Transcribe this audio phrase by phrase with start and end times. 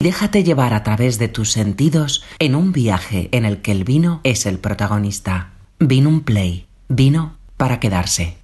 [0.00, 4.20] Déjate llevar a través de tus sentidos en un viaje en el que el vino
[4.22, 5.48] es el protagonista.
[5.80, 6.68] Vino un Play.
[6.88, 8.36] Vino para quedarse.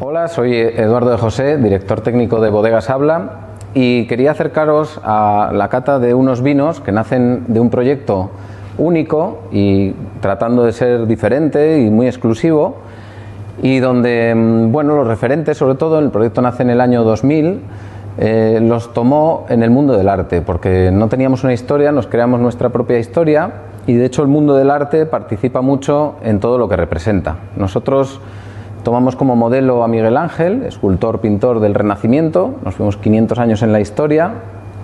[0.00, 3.40] Hola, soy Eduardo de José, director técnico de Bodegas Habla
[3.74, 8.30] y quería acercaros a la cata de unos vinos que nacen de un proyecto
[8.78, 9.92] único y
[10.22, 12.78] tratando de ser diferente y muy exclusivo
[13.62, 17.60] y donde, mm, bueno, los referentes, sobre todo, el proyecto nace en el año 2000,
[18.18, 22.40] eh, los tomó en el mundo del arte, porque no teníamos una historia, nos creamos
[22.40, 23.50] nuestra propia historia
[23.86, 27.36] y de hecho el mundo del arte participa mucho en todo lo que representa.
[27.56, 28.20] Nosotros
[28.82, 33.72] tomamos como modelo a Miguel Ángel, escultor, pintor del Renacimiento, nos fuimos 500 años en
[33.72, 34.30] la historia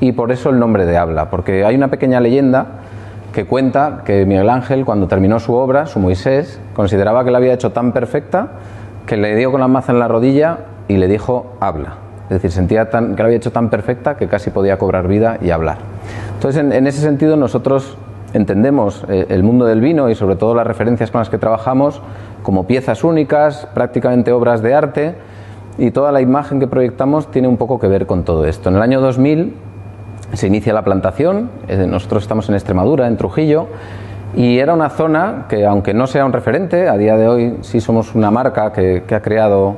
[0.01, 2.67] y por eso el nombre de Habla, porque hay una pequeña leyenda
[3.33, 7.55] que cuenta que Miguel Ángel, cuando terminó su obra, su Moisés, consideraba que la había
[7.55, 8.49] hecho tan perfecta
[9.07, 12.12] que le dio con la maza en la rodilla y le dijo, habla.
[12.33, 15.51] Es decir, sentía tan, que había hecho tan perfecta que casi podía cobrar vida y
[15.51, 15.77] hablar.
[16.35, 17.99] Entonces, en, ese sentido, nosotros
[18.33, 22.01] entendemos eh, el mundo del vino y sobre todo las referencias con las que trabajamos
[22.43, 25.15] como piezas únicas, prácticamente obras de arte,
[25.77, 28.71] y toda la imagen que proyectamos tiene un poco que ver con todo esto.
[28.71, 29.55] En el año 2000
[30.33, 33.67] se inicia la plantación, eh, nosotros estamos en Extremadura, en Trujillo,
[34.35, 37.83] y era una zona que, aunque no sea un referente, a día de hoy sí
[37.83, 39.77] somos una marca que, ha creado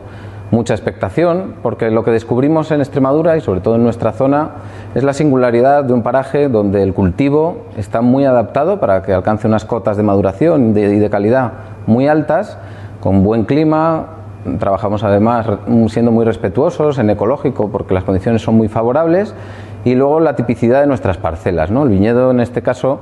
[0.54, 4.50] mucha expectación, porque lo que descubrimos en Extremadura y sobre todo en nuestra zona
[4.94, 9.46] es la singularidad de un paraje donde el cultivo está muy adaptado para que alcance
[9.46, 11.52] unas cotas de maduración y de calidad
[11.86, 12.56] muy altas,
[13.00, 14.06] con buen clima,
[14.58, 15.46] trabajamos además
[15.88, 19.34] siendo muy respetuosos en ecológico porque las condiciones son muy favorables
[19.84, 21.70] y luego la tipicidad de nuestras parcelas.
[21.70, 21.82] ¿no?
[21.82, 23.00] El viñedo en este caso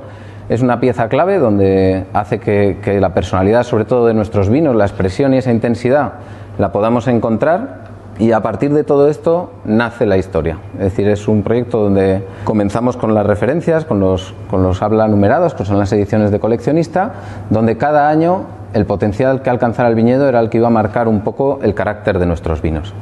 [0.49, 4.85] es una pieza clave donde hace que, la personalidad, sobre todo de nuestros vinos, la
[4.85, 6.13] expresión y esa intensidad,
[6.57, 7.83] la podamos encontrar
[8.19, 10.59] y a partir de todo esto nace la historia.
[10.75, 15.07] Es decir, es un proyecto donde comenzamos con las referencias, con los, con los habla
[15.07, 17.13] numerados, que son las ediciones de coleccionista,
[17.49, 21.07] donde cada año el potencial que alcanzara el viñedo era el que iba a marcar
[21.07, 22.93] un poco el carácter de nuestros vinos.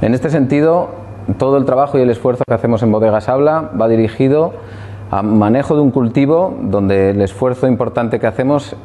[0.00, 0.88] En este sentido,
[1.38, 4.52] todo el trabajo y el esfuerzo que hacemos en Bodegas Habla va dirigido
[5.10, 8.76] a manejo de un cultivo donde el esfuerzo importante que hacemos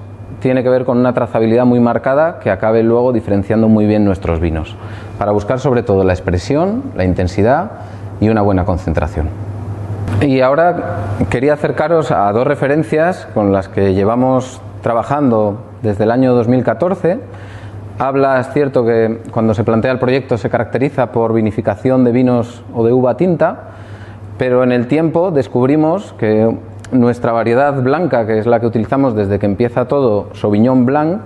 [0.44, 4.42] tiene que ver con una trazabilidad muy marcada que acabe luego diferenciando muy bien nuestros
[4.42, 4.76] vinos,
[5.18, 7.72] para buscar sobre todo la expresión, la intensidad
[8.20, 9.30] y una buena concentración.
[10.22, 10.98] Y ahora
[11.30, 17.20] quería acercaros a dos referencias con las que llevamos trabajando desde el año 2014
[18.00, 22.64] Habla, es cierto que cuando se plantea el proyecto se caracteriza por vinificación de vinos
[22.74, 23.60] o de uva tinta,
[24.40, 26.58] pero en el tiempo descubrimos que
[26.94, 31.22] nuestra variedad blanca, que es la que utilizamos desde que empieza todo, Sauvignon Blanc,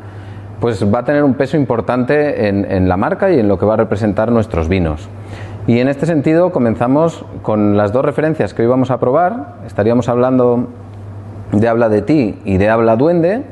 [0.59, 3.75] pues va a tener un peso importante en, la marca y en lo que va
[3.75, 5.07] a representar nuestros vinos.
[5.67, 9.55] Y en este sentido comenzamos con las dos referencias que hoy vamos a probar.
[9.65, 10.67] Estaríamos hablando
[11.51, 13.43] de Habla de ti y de Habla Duende,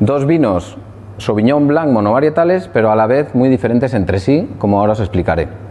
[0.00, 0.76] dos vinos
[1.18, 5.61] Sauvignon Blanc monovarietales, pero a la vez muy diferentes entre sí, como ahora os explicaré.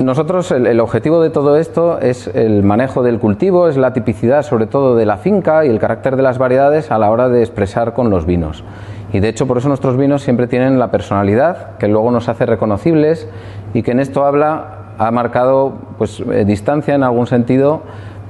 [0.00, 4.66] Nosotros el, objetivo de todo esto es el manejo del cultivo, es la tipicidad sobre
[4.66, 7.94] todo de la finca y el carácter de las variedades a la hora de expresar
[7.94, 8.64] con los vinos.
[9.12, 12.44] Y de hecho por eso nuestros vinos siempre tienen la personalidad que luego nos hace
[12.44, 13.28] reconocibles
[13.72, 17.82] y que en esto habla ha marcado pues eh, distancia en algún sentido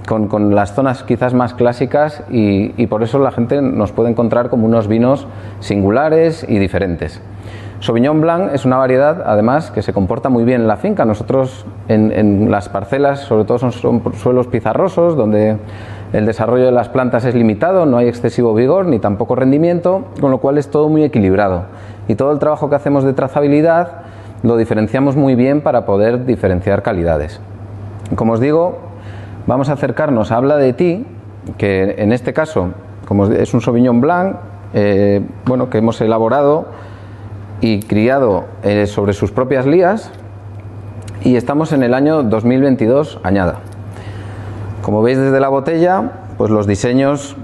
[0.06, 4.66] con, las zonas quizás más clásicas y, por eso la gente nos puede encontrar como
[4.66, 5.26] unos vinos
[5.60, 7.22] singulares y diferentes.
[7.84, 11.04] Sauvignon Blanc es una variedad, además, que se comporta muy bien en la finca.
[11.04, 13.72] Nosotros en, las parcelas, sobre todo son,
[14.14, 15.58] suelos pizarrosos, donde
[16.14, 20.30] el desarrollo de las plantas es limitado, no hay excesivo vigor ni tampoco rendimiento, con
[20.30, 21.64] lo cual es todo muy equilibrado.
[22.08, 23.88] Y todo el trabajo que hacemos de trazabilidad
[24.42, 27.38] lo diferenciamos muy bien para poder diferenciar calidades.
[28.14, 28.78] Como os digo,
[29.46, 31.06] vamos a acercarnos a Habla de ti,
[31.58, 32.70] que en este caso,
[33.06, 34.36] como es un Sauvignon Blanc,
[34.72, 36.64] eh, bueno, que hemos elaborado
[37.64, 40.10] y criado eh, sobre sus propias lías,
[41.22, 43.60] y estamos en el año 2022 añada.
[44.82, 47.36] Como veis desde la botella, pues los diseños,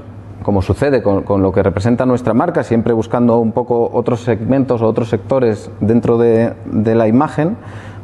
[0.42, 4.88] como sucede con, lo que representa nuestra marca, siempre buscando un poco otros segmentos o
[4.88, 6.54] otros sectores dentro de
[6.94, 7.56] la imagen,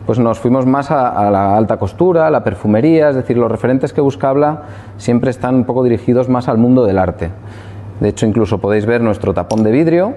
[0.06, 3.92] pues nos fuimos más a, la alta costura, a la perfumería, es decir, los referentes
[3.92, 4.62] que Buscabla
[4.96, 7.28] siempre están un poco dirigidos más al mundo del arte.
[8.00, 10.14] De hecho, incluso podéis ver nuestro tapón de vidrio,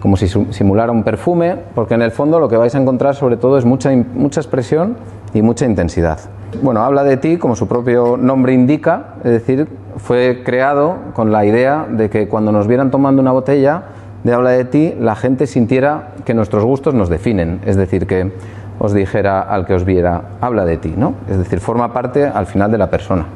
[0.00, 3.36] como si simulara un perfume, porque en el fondo lo que vais a encontrar sobre
[3.36, 4.96] todo es mucha, mucha expresión
[5.34, 6.18] y mucha intensidad.
[6.62, 9.68] Bueno, habla de ti, como su propio nombre indica, es decir,
[9.98, 13.82] fue creado con la idea de que cuando nos vieran tomando una botella
[14.24, 18.32] de habla de ti, la gente sintiera que nuestros gustos nos definen, es decir, que
[18.78, 21.14] os dijera al que os viera, habla de ti, ¿no?
[21.28, 23.26] Es decir, forma parte al final de la persona.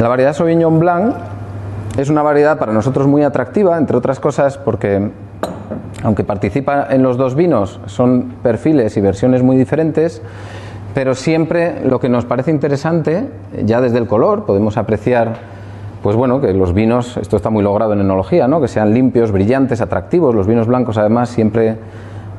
[0.00, 1.14] La variedad Sauvignon Blanc
[1.96, 5.10] es una variedad para nosotros muy atractiva, entre otras cosas porque
[6.02, 10.22] aunque participa en los dos vinos, son perfiles y versiones muy diferentes,
[10.94, 13.28] pero siempre lo que nos parece interesante,
[13.64, 15.34] ya desde el color, podemos apreciar,
[16.02, 18.60] pues bueno, que los vinos, esto está muy logrado en enología, ¿no?
[18.60, 20.34] que sean limpios, brillantes, atractivos.
[20.34, 21.76] Los vinos blancos, además, siempre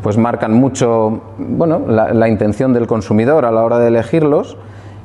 [0.01, 4.57] pues marcan mucho, bueno, la, intención del consumidor a la hora de elegirlos.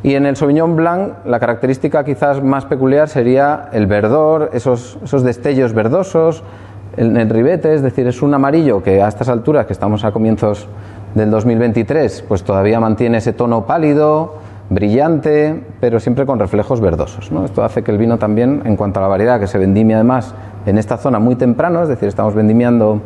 [0.02, 5.22] Y en el Sauvignon Blanc la característica quizás más peculiar sería el verdor, esos, esos
[5.22, 6.42] destellos verdosos,
[6.96, 10.12] el, el ribete, es decir, es un amarillo que a estas alturas, que estamos a
[10.12, 10.66] comienzos
[11.14, 14.34] del 2023, pues todavía mantiene ese tono pálido,
[14.70, 17.30] brillante, pero siempre con reflejos verdosos.
[17.44, 20.34] Esto hace que el vino también, en cuanto a la variedad que se vendimia además
[20.66, 23.00] en esta zona muy temprano, es decir, estamos vendimiando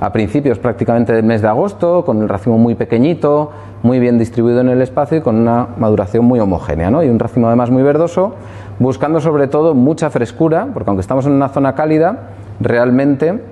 [0.00, 3.50] a principios prácticamente del mes de agosto, con el racimo muy pequeñito,
[3.82, 7.02] muy bien distribuido en el espacio y con una maduración muy homogénea, ¿no?
[7.02, 8.34] y un racimo además muy verdoso,
[8.78, 12.30] buscando sobre todo mucha frescura, porque aunque estamos en una zona cálida,
[12.60, 13.42] realmente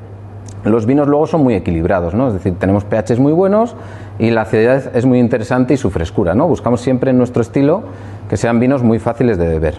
[0.65, 2.29] los vinos luego son muy equilibrados, ¿no?
[2.29, 3.77] es decir, tenemos pHs muy buenos
[4.19, 6.35] y la acidez es muy interesante y su frescura.
[6.35, 6.49] ¿no?
[6.49, 7.83] Buscamos siempre en nuestro estilo
[8.29, 9.75] que sean vinos muy fáciles de beber.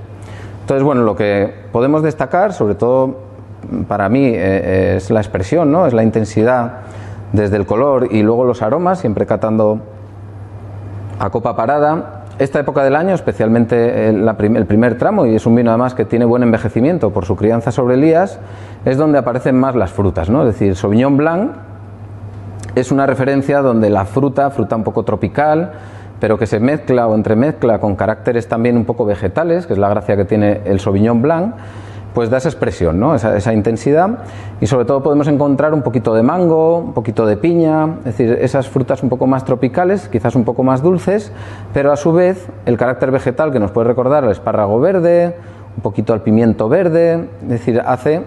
[0.61, 3.28] Entonces, bueno, lo que podemos destacar, sobre todo
[3.87, 5.85] para mí, eh, es la expresión, ¿no?
[5.85, 6.79] es la intensidad
[7.33, 9.79] desde el color y luego los aromas, siempre catando
[11.19, 15.71] a copa parada esta época del año, especialmente el, primer tramo, y es un vino
[15.71, 18.39] además que tiene buen envejecimiento por su crianza sobre elías,
[18.85, 20.41] es donde aparecen más las frutas, ¿no?
[20.43, 21.51] Es decir, Sauvignon Blanc
[22.75, 25.73] es una referencia donde la fruta, fruta un poco tropical,
[26.21, 29.89] pero que se mezcla o entremezcla con caracteres también un poco vegetales, que es la
[29.89, 31.55] gracia que tiene el Sauvignon Blanc,
[32.13, 33.15] pues da esa expresión, ¿no?
[33.15, 34.19] esa, intensidad
[34.59, 38.37] y sobre todo podemos encontrar un poquito de mango, un poquito de piña, es decir,
[38.41, 41.31] esas frutas un poco más tropicales, quizás un poco más dulces,
[41.73, 45.35] pero a su vez el carácter vegetal que nos puede recordar al espárrago verde,
[45.75, 48.23] un poquito al pimiento verde, es decir, hace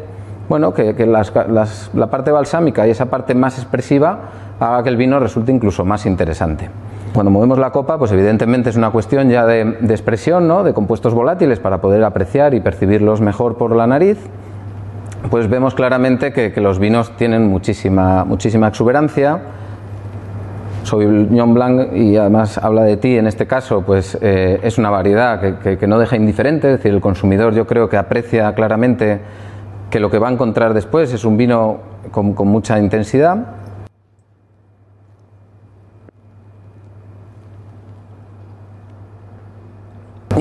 [0.49, 4.19] bueno, que, la parte balsámica y esa parte más expresiva
[4.61, 6.69] haga que el vino resulte incluso más interesante.
[7.15, 9.61] Cuando movemos la copa, pues evidentemente es una cuestión ya de,
[9.91, 10.65] expresión, ¿no?
[10.65, 14.19] de compuestos volátiles para poder apreciar y percibirlos mejor por la nariz.
[15.31, 19.41] Pues vemos claramente que, los vinos tienen muchísima, muchísima exuberancia.
[20.85, 25.59] Sauvignon Blanc, y además habla de ti en este caso, pues eh, es una variedad
[25.61, 29.21] que, no deja indiferente, es decir, el consumidor yo creo que aprecia claramente
[29.91, 31.79] que lo que va a encontrar después es un vino
[32.11, 33.62] con mucha intensidad.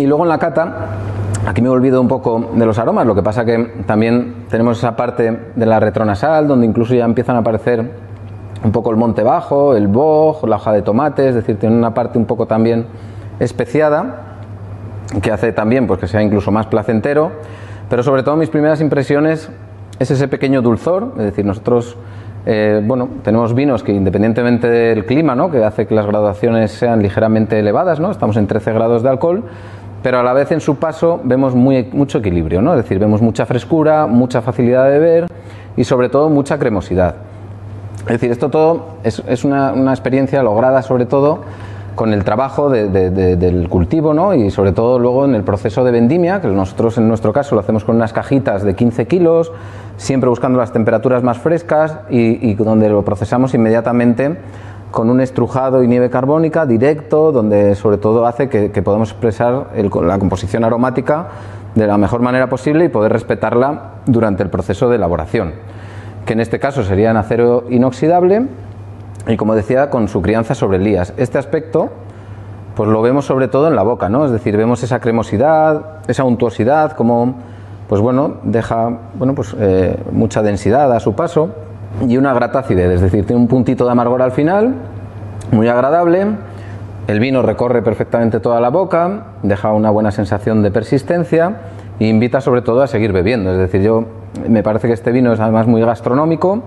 [0.02, 0.88] Y luego en la cata,
[1.46, 4.80] aquí me he olvidado un poco de los aromas, lo que pasa que también tenemos
[4.80, 7.88] esa parte de la retronasal, donde incluso ya empiezan a aparecer
[8.64, 11.94] un poco el monte bajo, el boj, la hoja de tomate, es decir, tiene una
[11.94, 12.88] parte un poco también
[13.40, 14.40] especiada,
[15.22, 17.32] que hace también pues, que sea incluso más placentero,
[17.88, 19.52] pero sobre todo mis primeras impresiones
[20.00, 21.96] es ese pequeño dulzor, es decir, nosotros
[22.46, 25.52] eh, bueno, tenemos vinos que independientemente del clima, ¿no?
[25.52, 28.10] que hace que las graduaciones sean ligeramente elevadas, ¿no?
[28.10, 29.44] estamos en 13 grados de alcohol,
[30.04, 32.74] pero a la vez en su paso vemos muy, mucho equilibrio, ¿no?
[32.74, 35.28] es decir, vemos mucha frescura, mucha facilidad de beber
[35.78, 37.16] y sobre todo mucha cremosidad.
[38.02, 41.42] Es decir, esto todo es, una, experiencia lograda sobre todo
[41.94, 44.34] con el trabajo del cultivo ¿no?
[44.34, 47.62] y sobre todo luego en el proceso de vendimia, que nosotros en nuestro caso lo
[47.62, 49.52] hacemos con unas cajitas de 15 kilos,
[49.98, 54.38] siempre buscando las temperaturas más frescas y donde lo procesamos inmediatamente
[54.92, 60.20] con un estrujado y nieve carbónica directo, donde sobre todo hace que, podamos expresar la
[60.20, 61.28] composición aromática
[61.76, 65.54] de la mejor manera posible y poder respetarla durante el proceso de elaboración,
[66.26, 68.48] que en este caso sería en acero inoxidable
[69.28, 71.14] y como decía con su crianza sobre lías.
[71.16, 71.90] Este aspecto
[72.76, 74.26] pues lo vemos sobre todo en la boca, ¿no?
[74.26, 77.36] Es decir, vemos esa cremosidad, esa untuosidad, como
[77.88, 81.50] pues bueno, deja bueno, pues, eh, mucha densidad a su paso
[82.08, 84.76] y una grata es decir, tiene un puntito de amargor al final,
[85.52, 86.28] muy agradable.
[87.08, 91.58] El vino recorre perfectamente toda la boca, deja una buena sensación de persistencia
[92.00, 93.52] e invita sobre todo a seguir bebiendo.
[93.52, 94.06] Es decir, yo
[94.48, 96.64] me parece que este vino es además muy gastronómico,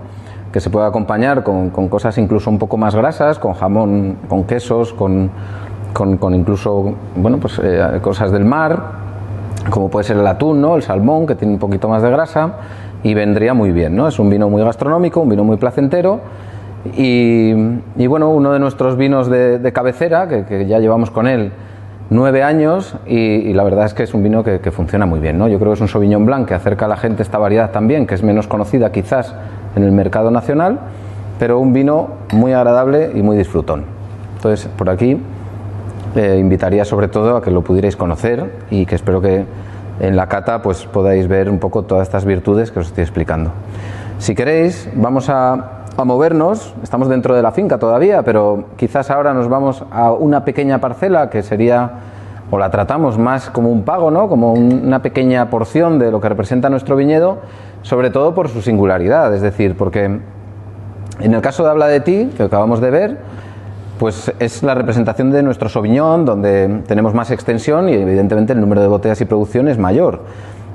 [0.51, 4.93] que se puede acompañar con, cosas incluso un poco más grasas, con jamón, con quesos,
[4.93, 5.31] con,
[5.93, 9.05] con, incluso bueno, pues, eh, cosas del mar,
[9.69, 10.75] como puede ser el atún, ¿no?
[10.75, 12.53] el salmón, que tiene un poquito más de grasa
[13.05, 14.07] y vendría muy bien, ¿no?
[14.07, 16.21] Es un vino muy gastronómico, un vino muy placentero
[16.97, 17.53] y,
[18.07, 21.51] bueno, uno de nuestros vinos de, cabecera, que, ya llevamos con él
[22.09, 25.47] nueve años y, la verdad es que es un vino que, funciona muy bien, ¿no?
[25.47, 28.07] Yo creo que es un Sauvignon Blanc que acerca a la gente esta variedad también,
[28.07, 29.35] que es menos conocida quizás
[29.75, 30.79] en el mercado nacional,
[31.37, 33.83] pero un vino muy agradable y muy disfrutón.
[34.37, 35.19] Entonces, por aquí
[36.15, 39.45] eh, invitaría sobre todo a que lo pudierais conocer y que espero que
[39.99, 43.51] en la cata pues podáis ver un poco todas estas virtudes que os estoy explicando.
[44.17, 49.47] Si queréis, vamos a, movernos, estamos dentro de la finca todavía, pero quizás ahora nos
[49.47, 51.91] vamos a una pequeña parcela que sería,
[52.51, 54.27] o la tratamos más como un pago, ¿no?
[54.27, 57.37] como una pequeña porción de lo que representa nuestro viñedo,
[57.81, 60.19] sobre todo por su singularidad, es decir, porque
[61.19, 63.17] en el caso de Habla de ti, que acabamos de ver,
[63.99, 68.81] pues es la representación de nuestro Sauvignon, donde tenemos más extensión y evidentemente el número
[68.81, 70.21] de botellas y producción es mayor.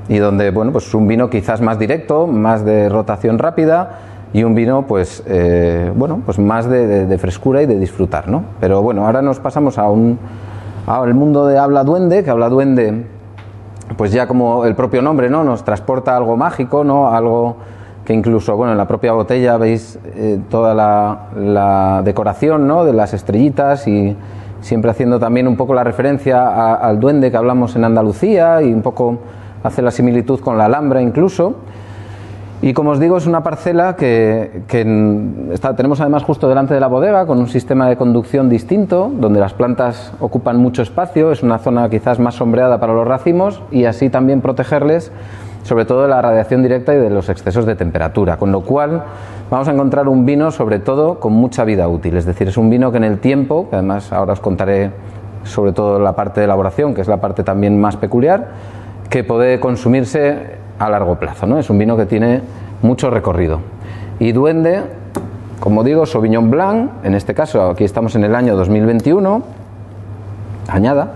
[0.09, 3.99] Y donde, bueno, pues es un vino quizás más directo, más de rotación rápida
[4.33, 8.45] y un vino, pues, eh, bueno, pues más de, frescura y de disfrutar, ¿no?
[8.61, 10.19] Pero bueno, ahora nos pasamos a un,
[10.87, 13.07] al mundo de Habla Duende, que Habla Duende,
[13.97, 15.45] pues ya como el propio nombre, ¿no?
[15.45, 17.11] Nos transporta algo mágico, ¿no?
[17.11, 17.57] Algo
[18.13, 22.85] incluso, bueno, en la propia botella veis eh, toda la, decoración ¿no?
[22.85, 24.17] de las estrellitas y
[24.61, 28.83] siempre haciendo también un poco la referencia al duende que hablamos en Andalucía y un
[28.83, 29.19] poco
[29.63, 31.57] hace la similitud con la Alhambra incluso.
[32.63, 34.65] Y como os digo, es una parcela que,
[35.77, 39.55] tenemos además justo delante de la bodega, con un sistema de conducción distinto, donde las
[39.55, 44.11] plantas ocupan mucho espacio, es una zona quizás más sombreada para los racimos y así
[44.11, 45.11] también protegerles
[45.63, 49.05] sobre todo de la radiación directa y de los excesos de temperatura, con lo cual
[49.51, 52.71] vamos a encontrar un vino sobre todo con mucha vida útil, es decir, es un
[52.71, 54.91] vino que en el tiempo, además ahora os contaré
[55.45, 58.49] sobre todo la parte de elaboración, que es la parte también más peculiar,
[59.09, 61.59] que puede consumirse a largo plazo, ¿no?
[61.59, 62.43] Es un vino que tiene
[62.83, 63.61] mucho recorrido.
[64.19, 64.83] Y Duende,
[65.59, 69.43] como digo, Sauvignon Blanc, en este caso aquí estamos en el año 2021,
[70.69, 71.13] añada,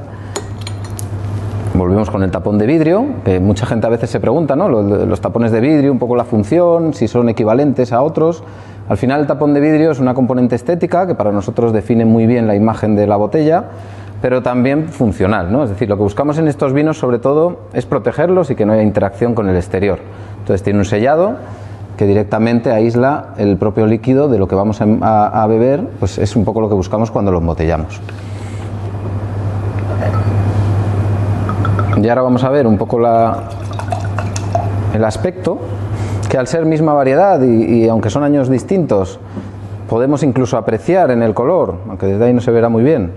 [1.75, 4.69] Volvemos con el tapón de vidrio, que mucha gente a veces se pregunta, ¿no?
[4.69, 8.45] Los, tapones de vidrio, un poco la función, si son equivalentes a otros.
[8.89, 12.27] Al final el tapón de vidrio es una componente estética que para nosotros define muy
[12.27, 13.65] bien la imagen de la botella,
[14.23, 15.65] pero también funcional, ¿no?
[15.65, 18.73] Es decir, lo que buscamos en estos vinos sobre todo es protegerlos y que no
[18.73, 19.99] haya interacción con el exterior.
[20.39, 21.39] Entonces tiene un sellado
[21.97, 26.37] que directamente aísla el propio líquido de lo que vamos a, a beber, pues es
[26.37, 28.01] un poco lo que buscamos cuando lo embotellamos.
[31.97, 32.99] Y ahora vamos a ver un poco
[34.95, 35.59] el aspecto,
[36.29, 39.21] que al ser misma variedad y, aunque son años distintos,
[39.89, 43.13] podemos incluso apreciar en el color, aunque desde ahí no se verá muy bien,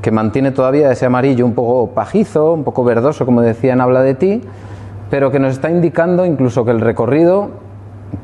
[0.00, 4.02] que mantiene todavía ese amarillo un poco pajizo, un poco verdoso, como decía en Habla
[4.02, 4.40] de ti,
[5.10, 7.48] pero que nos está indicando incluso que el recorrido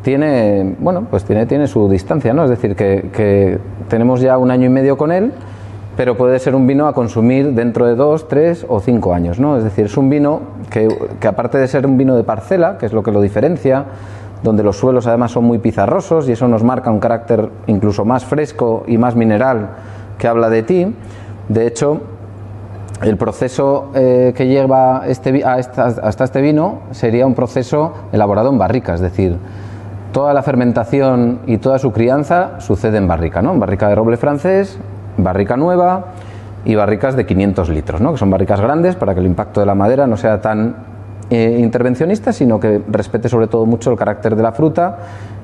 [0.02, 2.44] tiene, bueno, pues tiene, tiene su distancia, ¿no?
[2.44, 3.58] Es decir, que, que
[3.88, 5.32] tenemos ya un año y medio con él
[5.96, 9.40] pero puede ser un vino a consumir dentro de dos, tres o cinco años.
[9.40, 9.56] ¿no?
[9.56, 10.88] Es decir, es un vino que,
[11.26, 13.84] aparte de ser un vino de parcela, que es lo que lo diferencia,
[14.42, 18.24] donde los suelos además son muy pizarrosos y eso nos marca un carácter incluso más
[18.24, 19.70] fresco y más mineral
[20.18, 20.94] que habla de ti.
[21.48, 22.02] De hecho,
[23.02, 28.94] el proceso eh, que lleva este, hasta este vino sería un proceso elaborado en barrica,
[28.94, 29.36] es decir,
[30.12, 33.52] toda la fermentación y toda su crianza sucede en barrica, ¿no?
[33.52, 34.78] En barrica de roble francés,
[35.16, 36.06] barrica nueva
[36.64, 38.12] y barricas de 500 litros, ¿no?
[38.12, 40.76] que son barricas grandes para que el impacto de la madera no sea tan
[41.30, 44.98] eh, intervencionista, sino que respete sobre todo mucho el carácter de la fruta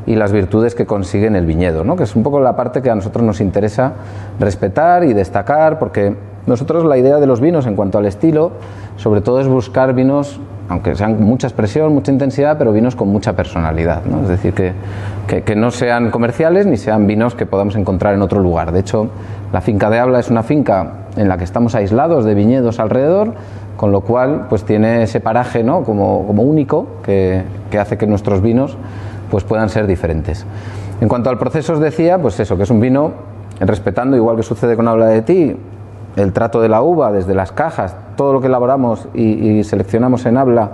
[0.06, 1.96] y las virtudes que consigue en el viñedo, ¿no?
[1.96, 3.92] que es un poco la parte que a nosotros nos interesa
[4.40, 8.52] respetar y destacar, porque nosotros la idea de los vinos en cuanto al estilo,
[8.96, 10.40] sobre todo es buscar vinos
[10.72, 14.04] aunque sean mucha expresión, mucha intensidad, pero vinos con mucha personalidad.
[14.04, 14.22] ¿no?
[14.22, 18.40] Es decir, que, que, no sean comerciales ni sean vinos que podamos encontrar en otro
[18.40, 18.72] lugar.
[18.72, 19.10] De hecho,
[19.52, 23.34] la finca de Habla es una finca en la que estamos aislados de viñedos alrededor,
[23.76, 25.84] con lo cual pues tiene ese paraje ¿no?
[25.84, 28.76] como, como único que, que, hace que nuestros vinos
[29.30, 30.46] pues puedan ser diferentes.
[31.00, 33.12] En cuanto al proceso os decía, pues eso, que es un vino
[33.60, 35.56] respetando, igual que sucede con Habla de ti,
[36.16, 40.36] el trato de la uva desde las cajas, todo lo que elaboramos y, seleccionamos en
[40.36, 40.70] habla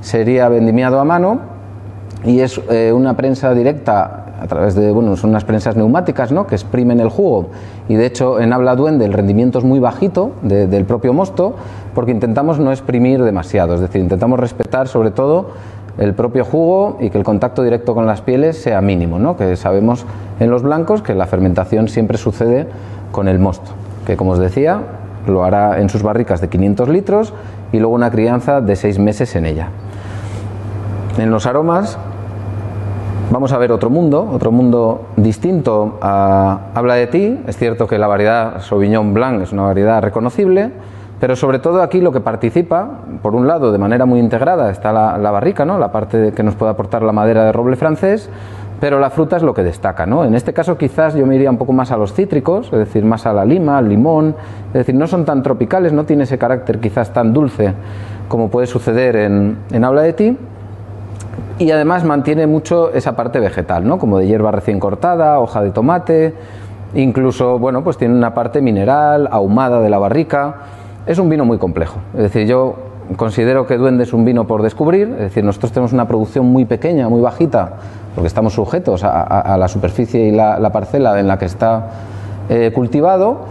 [0.00, 1.40] sería vendimiado a mano
[2.24, 6.46] y es eh, una prensa directa a través de, bueno, son unas prensas neumáticas ¿no?
[6.46, 7.48] que exprimen el jugo
[7.88, 11.56] y de hecho en habla duende el rendimiento es muy bajito del propio mosto
[11.94, 15.50] porque intentamos no exprimir demasiado, es decir, intentamos respetar sobre todo
[15.98, 19.36] el propio jugo y que el contacto directo con las pieles sea mínimo, ¿no?
[19.36, 20.06] que sabemos
[20.38, 22.68] en los blancos que la fermentación siempre sucede
[23.10, 23.72] con el mosto
[24.08, 24.80] que como os decía,
[25.26, 27.34] lo hará en sus barricas de 500 litros
[27.72, 29.68] y luego una crianza de 6 meses en ella.
[31.18, 31.98] En los aromas
[33.30, 37.38] vamos a ver otro mundo, otro mundo distinto a Habla de ti.
[37.46, 40.70] Es cierto que la variedad Sauvignon Blanc es una variedad reconocible,
[41.20, 42.88] pero sobre todo aquí lo que participa,
[43.20, 45.76] por un lado, de manera muy integrada está la, barrica, ¿no?
[45.76, 48.30] la parte que nos puede aportar la madera de roble francés,
[48.80, 50.06] pero la fruta es lo que destaca.
[50.06, 50.24] ¿no?
[50.24, 53.04] En este caso quizás yo me iría un poco más a los cítricos, es decir,
[53.04, 54.34] más a la lima, al limón,
[54.68, 57.74] es decir, no son tan tropicales, no tiene ese carácter quizás tan dulce
[58.28, 60.36] como puede suceder en, en Habla de ti,
[61.58, 63.98] y además mantiene mucho esa parte vegetal, ¿no?
[63.98, 66.34] como de hierba recién cortada, hoja de tomate,
[66.94, 70.56] incluso bueno, pues tiene una parte mineral, ahumada de la barrica.
[71.06, 71.98] Es un vino muy complejo.
[72.14, 72.76] Es decir, yo
[73.16, 76.64] considero que Duende es un vino por descubrir, es decir, nosotros tenemos una producción muy
[76.64, 77.72] pequeña, muy bajita,
[78.18, 81.86] porque estamos sujetos a, la superficie y la, parcela en la que está
[82.48, 83.42] eh, cultivado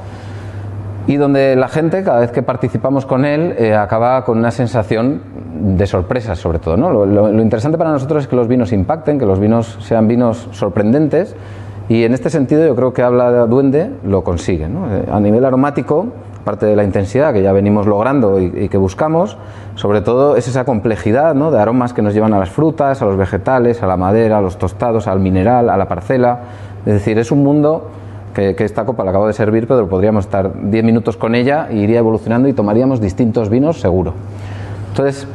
[1.08, 5.22] y donde la gente, cada vez que participamos con él, eh, acaba con una sensación
[5.58, 6.76] de sorpresa, sobre todo.
[6.76, 7.06] ¿no?
[7.06, 11.34] Lo, interesante para nosotros es que los vinos impacten, que los vinos sean vinos sorprendentes,
[11.90, 14.66] y en este sentido yo creo que habla de Duende lo consigue.
[14.66, 16.08] Eh, a nivel aromático,
[16.42, 19.38] aparte de la intensidad que ya venimos logrando y, que buscamos,
[19.76, 21.52] sobre todo es esa complejidad ¿no?
[21.52, 24.42] de aromas que nos llevan a las frutas, a los vegetales, a la madera, a
[24.42, 26.40] los tostados, al mineral, a la parcela.
[26.86, 27.90] Es decir, es un mundo
[28.34, 31.80] que, esta copa la acabo de servir, pero podríamos estar 10 minutos con ella y
[31.80, 34.14] iría evolucionando y tomaríamos distintos vinos seguro.
[34.90, 35.28] Entonces,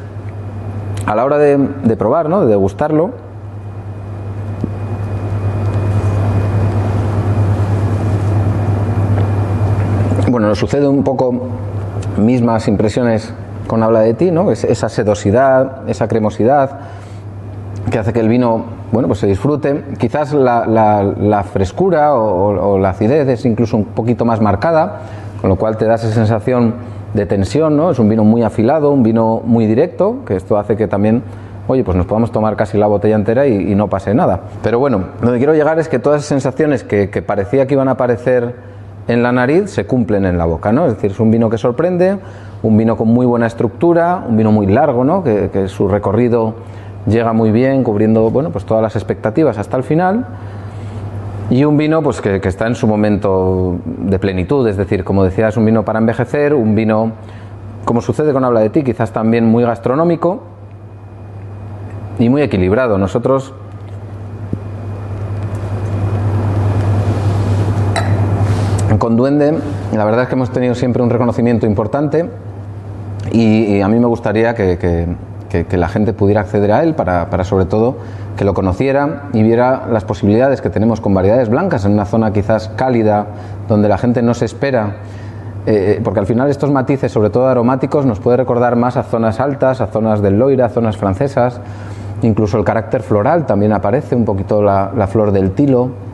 [1.04, 2.42] a la hora de, probar, ¿no?
[2.42, 3.11] de degustarlo,
[10.32, 11.32] bueno, sucede un poco
[12.16, 13.32] mismas impresiones
[13.66, 14.50] con habla de ti, ¿no?
[14.50, 16.80] esa sedosidad, esa cremosidad
[17.90, 19.82] que hace que el vino bueno, pues se disfrute.
[19.99, 25.00] Quizás la, frescura o, la acidez es incluso un poquito más marcada,
[25.40, 26.75] con lo cual te da esa sensación
[27.14, 27.90] de tensión, ¿no?
[27.90, 31.23] Es un vino muy afilado, un vino muy directo, que esto hace que también,
[31.68, 34.40] oye, pues nos podamos tomar casi la botella entera y, no pase nada.
[34.62, 37.92] Pero bueno, donde quiero llegar es que todas esas sensaciones que, parecía que iban a
[37.92, 38.72] aparecer
[39.09, 40.87] en la nariz se cumplen en la boca, ¿no?
[40.87, 42.18] Es decir, es un vino que sorprende,
[42.62, 45.25] un vino con muy buena estructura, un vino muy largo, ¿no?
[45.25, 46.54] Que, que su recorrido
[47.06, 50.26] llega muy bien, cubriendo bueno, pues todas las expectativas hasta el final.
[51.50, 55.49] Y un vino pues, que, está en su momento de plenitud, es decir, como decía,
[55.49, 57.12] es un vino para envejecer, un vino,
[57.85, 60.44] como sucede con Habla de ti, quizás también muy gastronómico
[62.18, 62.97] y muy equilibrado.
[62.97, 63.52] Nosotros
[69.02, 69.58] con Duende,
[69.93, 72.25] la verdad es que hemos tenido siempre un reconocimiento importante
[73.32, 75.17] y, a mí me gustaría que
[75.73, 77.97] la gente pudiera acceder a él para, sobre todo
[78.36, 82.32] que lo conociera y viera las posibilidades que tenemos con variedades blancas en una zona
[82.32, 83.26] quizás cálida
[83.67, 84.99] donde la gente no se espera.
[85.67, 89.41] Eh, porque al final estos matices, sobre todo aromáticos, nos puede recordar más a zonas
[89.41, 91.60] altas, a zonas del Loira, a zonas francesas,
[92.23, 96.12] incluso el carácter floral también aparece, un poquito la, flor del tilo.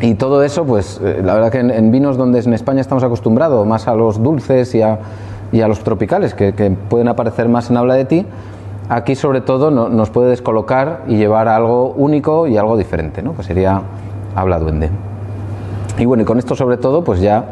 [0.00, 3.66] Y todo eso, pues eh, la verdad que en, vinos donde en España estamos acostumbrados
[3.66, 4.98] más a los dulces y a,
[5.52, 6.52] y a los tropicales, que,
[6.88, 8.26] pueden aparecer más en habla de ti,
[8.88, 13.34] aquí sobre todo nos puede descolocar y llevar a algo único y algo diferente, ¿no?
[13.34, 13.82] que sería
[14.34, 14.90] habla duende.
[15.98, 17.44] Y bueno, y con esto sobre todo, pues ya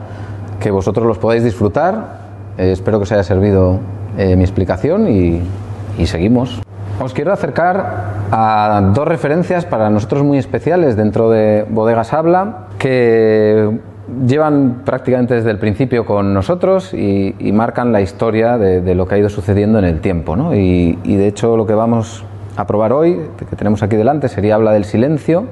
[0.61, 2.19] que vosotros los podáis disfrutar,
[2.59, 3.79] eh, espero que os haya servido
[4.19, 5.41] eh, mi explicación y,
[5.99, 6.61] y seguimos.
[7.01, 13.69] Os quiero acercar a dos referencias para nosotros muy especiales dentro de Bodegas Habla, que
[14.25, 19.19] llevan prácticamente desde el principio con nosotros y, marcan la historia de, lo que ha
[19.19, 20.37] ido sucediendo en el tiempo.
[20.37, 20.55] ¿no?
[20.55, 22.25] Y, de hecho lo que vamos
[22.57, 25.47] a probar hoy, que tenemos aquí delante, sería Habla del Silencio,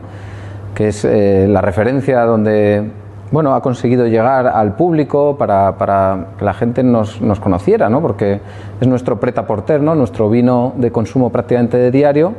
[0.77, 2.89] que es eh, la referencia donde
[3.33, 8.03] bueno, ha conseguido llegar al público para, para que la gente nos, nos, conociera, ¿no?
[8.03, 8.41] porque
[8.81, 9.95] es nuestro preta porter, ¿no?
[9.95, 12.35] nuestro vino de consumo prácticamente de diario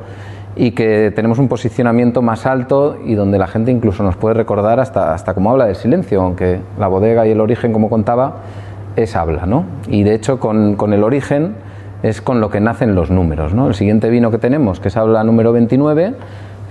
[0.55, 4.79] y que tenemos un posicionamiento más alto y donde la gente incluso nos puede recordar
[4.79, 8.35] hasta, hasta como habla del silencio, aunque la bodega y el origen, como contaba,
[8.95, 9.47] es habla.
[9.47, 9.65] ¿no?
[9.87, 11.55] Y de hecho con, con el origen
[12.03, 13.55] es con lo que nacen los números.
[13.55, 13.67] ¿no?
[13.67, 16.13] El siguiente vino que tenemos, que es habla número 29,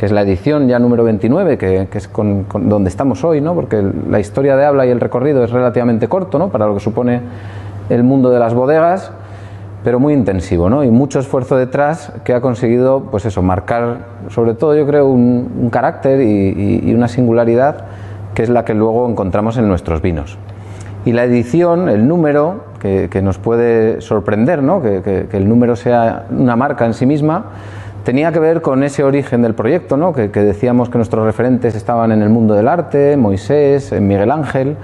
[0.03, 3.55] que es la edición ya número 29, que, es con, donde estamos hoy, ¿no?
[3.55, 6.49] porque la historia de habla y el recorrido es relativamente corto ¿no?
[6.49, 7.21] para lo que supone
[7.89, 9.13] el mundo de las bodegas
[9.85, 10.83] pero muy intensivo, ¿no?
[10.83, 15.69] Y mucho esfuerzo detrás que ha conseguido, pues eso, marcar, sobre todo yo creo, un,
[15.71, 17.85] carácter y, una singularidad
[18.35, 20.37] que es la que luego encontramos en nuestros vinos.
[21.05, 24.83] Y la edición, el número, que, nos puede sorprender, ¿no?
[24.83, 27.45] Que, el número sea una marca en sí misma,
[28.05, 30.13] tenía que ver con ese origen del proyecto, ¿no?
[30.13, 34.77] Que, decíamos que nuestros referentes estaban en el mundo del arte, Moisés, Miguel Ángel,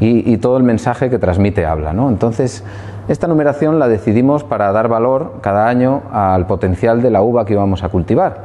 [0.00, 2.08] y, todo el mensaje que transmite habla, ¿no?
[2.08, 2.64] Entonces,
[3.06, 7.52] esta numeración la decidimos para dar valor cada año al potencial de la uva que
[7.52, 8.44] íbamos a cultivar.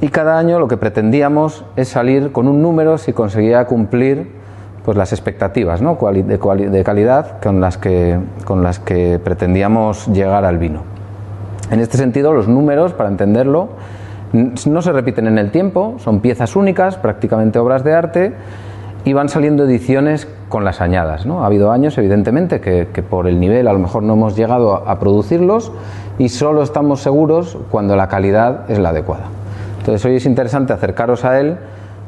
[0.00, 4.30] Y cada año lo que pretendíamos es salir con un número si conseguía cumplir
[4.84, 5.98] pues, las expectativas ¿no?
[6.00, 10.97] de, calidad con las, que, con las que pretendíamos llegar al vino.
[11.70, 13.68] En este sentido, los números, para entenderlo,
[14.32, 18.34] No se repiten en el tiempo, son piezas únicas, prácticamente obras de arte,
[19.04, 21.24] y van saliendo ediciones con las añadas.
[21.24, 21.42] ¿no?
[21.42, 24.98] Ha habido años, evidentemente, que, por el nivel a lo mejor no hemos llegado a,
[24.98, 25.72] producirlos
[26.18, 29.24] y solo estamos seguros cuando la calidad es la adecuada.
[29.78, 31.56] Entonces hoy es interesante acercaros a él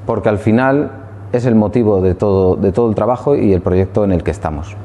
[0.05, 0.90] porque al final
[1.33, 4.33] es el motivo de todo, de todo el trabajo y el proyecto en el que
[4.33, 4.77] estamos.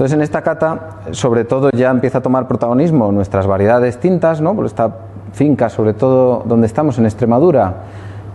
[0.00, 4.54] Entonces en esta cata, sobre todo ya empieza a tomar protagonismo nuestras variedades tintas, ¿no?
[4.56, 4.96] por esta
[5.34, 7.74] finca, sobre todo donde estamos en Extremadura,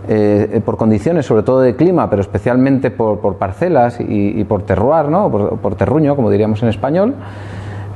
[0.08, 5.28] eh, por condiciones, sobre todo de clima, pero especialmente por, parcelas y, por terroir, ¿no?
[5.28, 7.16] por, terruño, como diríamos en español,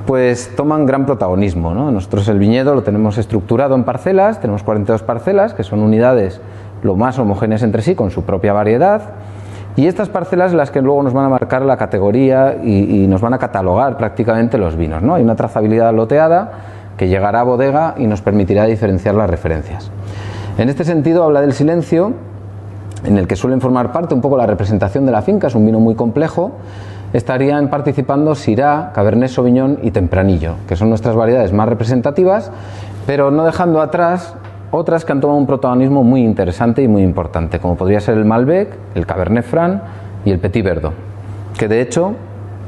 [0.05, 1.73] pues toman gran protagonismo.
[1.73, 1.93] ¿no?
[1.93, 6.41] Nosotros el viñedo lo tenemos estructurado en parcelas, tenemos 42 parcelas, que son unidades
[6.83, 9.03] lo más homogéneas entre sí, con su propia variedad.
[9.77, 13.35] Y estas parcelas las que luego nos van a marcar la categoría y, nos van
[13.35, 15.03] a catalogar prácticamente los vinos.
[15.03, 15.15] ¿no?
[15.15, 16.53] Hay una trazabilidad loteada
[16.97, 19.91] que llegará a bodega y nos permitirá diferenciar las referencias.
[20.59, 22.13] En este sentido habla del silencio,
[23.05, 25.65] en el que suelen formar parte un poco la representación de la finca, es un
[25.65, 26.53] vino muy complejo,
[27.13, 32.51] estarían participando Syrah, Cabernet Sauvignon y Tempranillo, que son nuestras variedades más representativas,
[33.07, 34.35] pero no dejando atrás
[34.71, 38.25] otras que han tomado un protagonismo muy interesante y muy importante, como podría ser el
[38.25, 39.83] Malbec, el Cabernet Franc
[40.25, 40.93] y el Petit Verdot,
[41.59, 42.15] que de hecho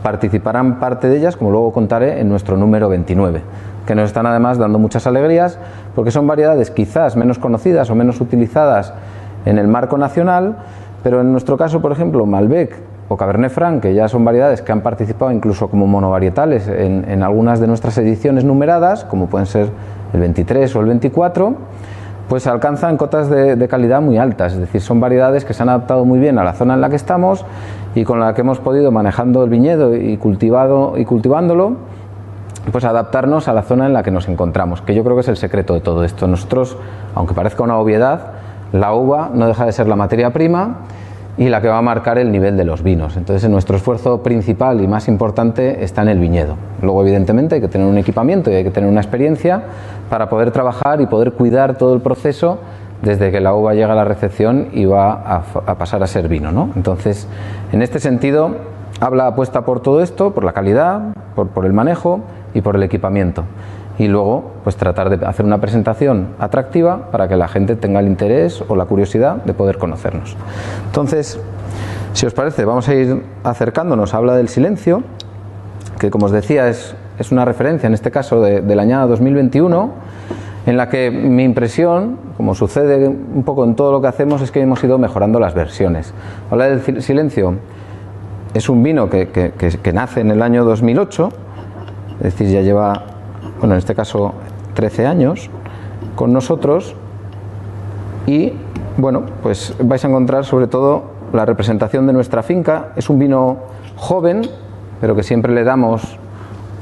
[0.03, 3.43] participarán parte de ellas, como luego contaré, en nuestro número 29
[3.87, 5.59] que nos están además dando muchas alegrías
[5.95, 8.95] porque son variedades quizás menos conocidas o menos utilizadas
[9.45, 10.57] en el marco nacional,
[11.03, 12.77] pero en nuestro caso, por ejemplo, Malbec
[13.09, 17.61] o Cabernet Franc, que ya son variedades que han participado incluso como monovarietales en, algunas
[17.61, 19.71] de nuestras ediciones numeradas, como pueden ser
[20.12, 21.55] el 23 o el 24,
[22.28, 25.68] pues alcanzan cotas de, de, calidad muy altas, es decir, son variedades que se han
[25.68, 27.44] adaptado muy bien a la zona en la que estamos
[27.94, 31.76] y con la que hemos podido manejando el viñedo y cultivado y cultivándolo
[32.70, 35.28] pues adaptarnos a la zona en la que nos encontramos, que yo creo que es
[35.28, 36.28] el secreto de todo esto.
[36.28, 36.76] Nosotros,
[37.14, 38.32] aunque parezca una obviedad,
[38.72, 40.76] la uva no deja de ser la materia prima
[41.38, 43.16] y la que va a marcar el nivel de los vinos.
[43.16, 46.57] Entonces, nuestro esfuerzo principal y más importante está en el viñedo.
[46.83, 49.62] Luego, evidentemente, hay que tener un equipamiento y hay que tener una experiencia
[50.11, 52.59] para poder trabajar y poder cuidar todo el proceso
[53.01, 56.53] desde que la uva llega a la recepción y va a, pasar a ser vino.
[56.53, 56.71] ¿no?
[56.77, 57.27] Entonces,
[57.73, 58.57] en este sentido,
[59.01, 62.21] habla apuesta por todo esto, por la calidad, por, por el manejo
[62.55, 63.45] y por el equipamiento.
[63.98, 68.07] Y luego, pues tratar de hacer una presentación atractiva para que la gente tenga el
[68.07, 70.37] interés o la curiosidad de poder conocernos.
[70.87, 71.38] Entonces,
[72.14, 74.14] si os parece, vamos a ir acercándonos.
[74.14, 75.02] Habla del silencio,
[75.98, 79.90] que como os decía es, es una referencia, en este caso, de, añada 2021,
[80.64, 84.50] en la que mi impresión, como sucede un poco en todo lo que hacemos, es
[84.50, 86.14] que hemos ido mejorando las versiones.
[86.50, 87.57] Habla del silencio.
[88.55, 91.31] Es un vino que, que, que, que nace en el año 2008
[92.22, 93.02] es decir, ya lleva,
[93.59, 94.35] bueno, en este caso
[94.74, 95.50] 13 años
[96.16, 96.94] con nosotros
[98.26, 98.52] y
[98.96, 102.92] bueno, pues vais a encontrar sobre todo la representación de nuestra finca.
[102.96, 103.59] Es un vino
[103.96, 104.42] joven,
[105.00, 106.18] pero que siempre le damos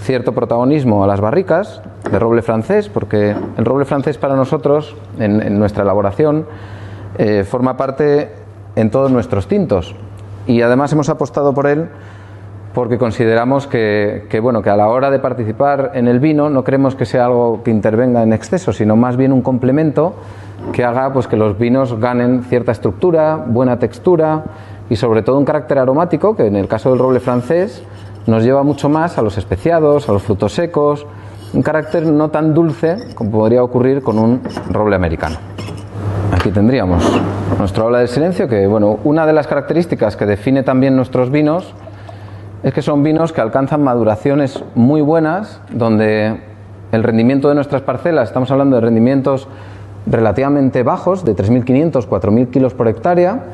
[0.01, 5.59] cierto protagonismo a las barricas de roble francés, porque el roble francés para nosotros, en,
[5.59, 6.47] nuestra elaboración,
[7.19, 8.33] eh, forma parte
[8.77, 9.95] en todos nuestros tintos.
[10.47, 11.89] Y además hemos apostado por él
[12.75, 16.95] porque consideramos que, bueno, que a la hora de participar en el vino no creemos
[16.95, 20.15] que sea algo que intervenga en exceso, sino más bien un complemento
[20.73, 24.45] que haga pues, que los vinos ganen cierta estructura, buena textura
[24.89, 27.83] y sobre todo un carácter aromático que en el caso del roble francés
[28.27, 31.07] nos lleva mucho más a los especiados, a los frutos secos,
[31.53, 35.37] un carácter no tan dulce como podría ocurrir con un roble americano.
[36.33, 37.05] Aquí tendríamos
[37.59, 41.75] nuestro habla del silencio, que bueno, una de las características que define también nuestros vinos
[42.63, 46.41] es que son vinos que alcanzan maduraciones muy buenas, donde
[46.93, 49.49] el rendimiento de nuestras parcelas, estamos hablando de rendimientos
[50.07, 53.45] relativamente bajos, de 3.500, 4.000 kilos por hectárea,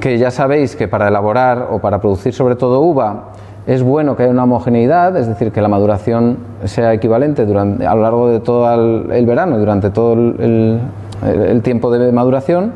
[0.00, 3.30] que ya sabéis que para elaborar o para producir sobre todo uva
[3.66, 7.94] es bueno que haya una homogeneidad, es decir, que la maduración sea equivalente durante, a
[7.94, 8.72] lo largo de todo
[9.12, 10.80] el, verano, durante todo el,
[11.22, 12.72] el tiempo de maduración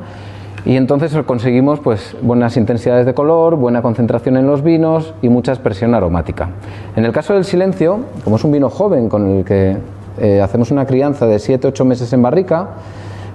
[0.67, 5.53] y entonces conseguimos pues, buenas intensidades de color, buena concentración en los vinos y mucha
[5.53, 6.51] expresión aromática.
[6.97, 9.77] En el caso del silencio, como es un vino joven con el que
[10.19, 12.69] eh, hacemos una crianza de 7-8 meses en barrica,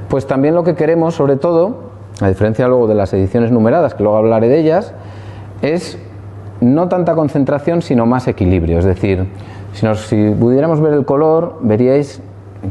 [0.09, 4.01] pues también lo que queremos, sobre todo, a diferencia luego de las ediciones numeradas, que
[4.01, 4.93] luego hablaré de ellas,
[5.61, 5.99] es
[6.61, 8.79] no tanta concentración, sino más equilibrio.
[8.79, 9.27] Es decir,
[9.73, 12.23] si, si pudiéramos ver el color, veríais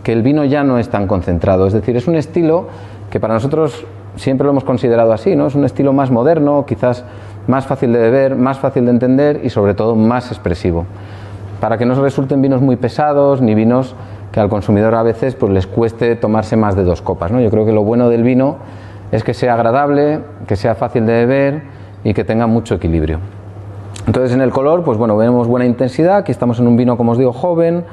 [0.02, 1.68] que el vino ya no es tan concentrado.
[1.68, 2.66] Es decir, es un estilo
[3.10, 3.86] que para nosotros
[4.18, 5.46] siempre lo hemos considerado así, ¿no?
[5.46, 7.04] Es un estilo más moderno, quizás
[7.46, 10.84] más fácil de beber, más fácil de entender y sobre todo más expresivo.
[11.60, 13.94] Para que no resulten vinos muy pesados ni vinos
[14.32, 17.32] que al consumidor a veces pues les cueste tomarse más de dos copas.
[17.32, 17.40] ¿no?
[17.40, 18.56] Yo creo que lo bueno del vino
[19.10, 21.62] es que sea agradable, que sea fácil de beber
[22.04, 23.18] y que tenga mucho equilibrio.
[24.06, 27.12] Entonces en el color, pues bueno, vemos buena intensidad, aquí estamos en un vino, como
[27.12, 27.84] os digo, joven,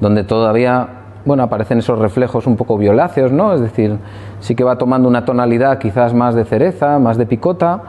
[0.00, 0.88] donde todavía,
[1.24, 3.54] bueno, aparecen esos reflejos un poco violáceos, ¿no?
[3.54, 3.98] Es decir,
[4.40, 7.82] sí que va tomando una tonalidad quizás más de cereza, más de picota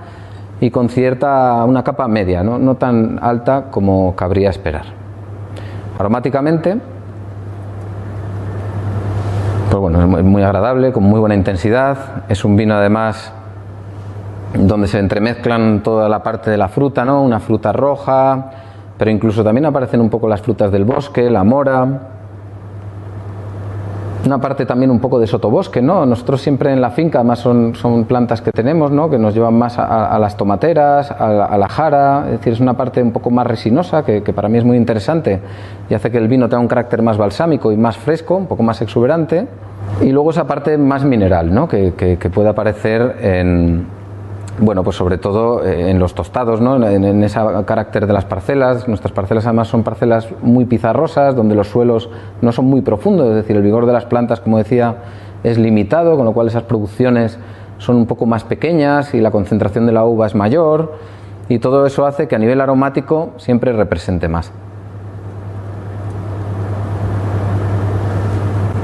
[0.62, 4.86] y con cierta, una capa media, no, no tan alta como cabría esperar.
[6.00, 6.78] Aromáticamente,
[9.70, 11.98] pues bueno, es muy agradable, con muy buena intensidad,
[12.30, 13.34] es un vino además
[14.58, 17.22] donde se entremezclan toda la parte de la fruta, ¿no?
[17.22, 18.52] Una fruta roja,
[18.98, 22.15] pero incluso también aparecen un poco las frutas del bosque, la mora,
[24.26, 26.06] una parte también un poco de sotobosque, ¿no?
[26.06, 29.10] Nosotros siempre en la finca, además son, son plantas que tenemos, ¿no?
[29.10, 33.02] Que nos llevan más a, las tomateras, a la, jara, es decir, es una parte
[33.02, 35.40] un poco más resinosa que, para mí es muy interesante
[35.90, 38.64] y hace que el vino tenga un carácter más balsámico y más fresco, un poco
[38.64, 39.48] más exuberante.
[40.02, 41.68] Y luego esa parte más mineral, ¿no?
[41.68, 43.86] Que, que puede aparecer en,
[44.60, 46.76] bueno, pues sobre todo eh, en los tostados, ¿no?
[46.88, 48.88] en, ese carácter de las parcelas.
[48.88, 52.10] Nuestras parcelas además son parcelas muy pizarrosas, donde los suelos
[52.42, 54.96] no son muy profundos, es decir, el vigor de las plantas, como decía,
[55.44, 57.38] es limitado, con lo cual esas producciones
[57.78, 60.94] son un poco más pequeñas y la concentración de la uva es mayor
[61.50, 64.52] y todo eso hace que a nivel aromático siempre represente más.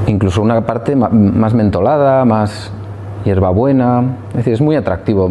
[0.08, 2.72] Incluso una parte más mentolada, más,
[3.24, 5.30] hierbabuena, es decir, es muy atractivo.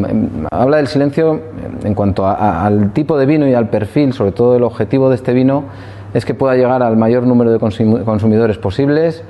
[0.51, 1.41] Habla del silencio
[1.83, 5.33] en cuanto al tipo de vino y al perfil, sobre todo el objetivo de este
[5.33, 5.65] vino
[6.15, 9.23] es que pueda llegar al mayor número de consumidores posibles.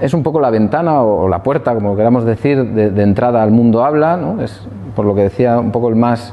[0.00, 3.84] Es un poco la ventana o la puerta, como queramos decir, de, entrada al mundo
[3.84, 6.32] habla, es por lo que decía un poco el más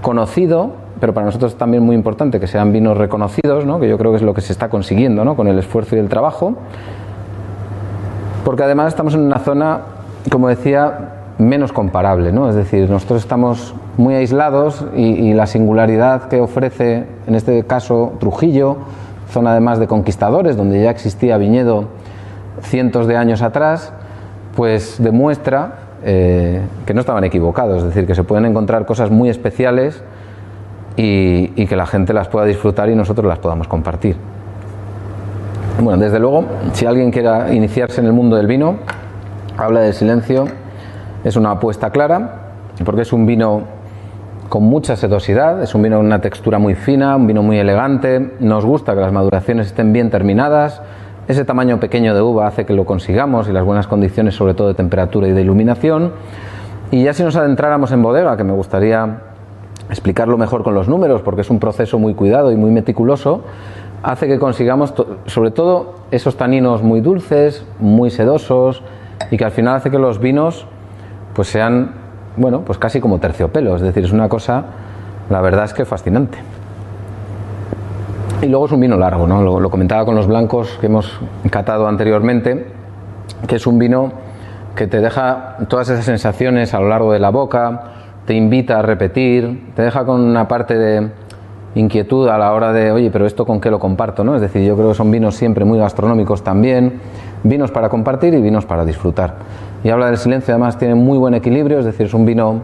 [0.00, 3.80] conocido, pero para nosotros también muy importante que sean vinos reconocidos, ¿no?
[3.80, 5.36] que yo creo que es lo que se está consiguiendo ¿no?
[5.36, 6.54] con el esfuerzo y el trabajo,
[8.44, 9.80] porque además estamos en una zona
[10.30, 12.48] como decía, menos comparable, ¿no?
[12.48, 18.78] Es decir, nosotros estamos muy aislados y, la singularidad que ofrece, en este caso, Trujillo,
[19.30, 21.86] zona además de conquistadores, donde ya existía viñedo
[22.62, 23.92] cientos de años atrás,
[24.54, 29.30] pues demuestra eh, que no estaban equivocados, es decir, que se pueden encontrar cosas muy
[29.30, 30.02] especiales
[30.96, 34.16] y, y que la gente las pueda disfrutar y nosotros las podamos compartir.
[35.80, 38.76] Bueno, desde luego, si alguien quiera iniciarse en el mundo del vino,
[39.56, 40.46] habla del silencio,
[41.24, 42.52] es una apuesta clara,
[42.84, 43.62] porque es un vino
[44.48, 48.34] con mucha sedosidad, es un vino con una textura muy fina, un vino muy elegante,
[48.40, 50.82] nos gusta que las maduraciones estén bien terminadas,
[51.28, 54.68] ese tamaño pequeño de uva hace que lo consigamos y las buenas condiciones sobre todo
[54.68, 56.12] de temperatura y de iluminación.
[56.90, 59.20] Y ya si nos adentráramos en bodega, que me gustaría
[59.88, 63.44] explicarlo mejor con los números, porque es un proceso muy cuidado y muy meticuloso,
[64.02, 64.92] hace que consigamos
[65.26, 68.82] sobre todo esos taninos muy dulces, muy sedosos,
[69.30, 70.66] y que al final hace que los vinos
[71.34, 71.92] pues sean,
[72.36, 74.64] bueno, pues casi como terciopelo, es decir, es una cosa,
[75.30, 76.38] la verdad es que fascinante.
[78.42, 79.60] Y luego es un vino largo, ¿no?
[79.60, 82.66] Lo, comentaba con los blancos que hemos catado anteriormente,
[83.46, 84.12] que es un vino
[84.74, 87.82] que te deja todas esas sensaciones a lo largo de la boca,
[88.26, 91.10] te invita a repetir, te deja con una parte de
[91.74, 94.34] inquietud a la hora de, oye, pero esto con qué lo comparto, ¿no?
[94.34, 97.00] Es decir, yo creo que son vinos siempre muy gastronómicos también,
[97.42, 99.36] vinos para compartir y vinos para disfrutar.
[99.84, 102.60] Y habla del silencio, además tiene muy buen equilibrio, es decir, es un vino